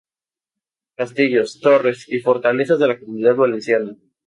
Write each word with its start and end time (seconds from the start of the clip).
Castillos, 0.95 1.59
Torres 1.61 2.09
y 2.09 2.21
Fortalezas 2.21 2.79
de 2.79 2.87
la 2.87 2.99
Comunidad 2.99 3.35
Valenciana. 3.35 3.95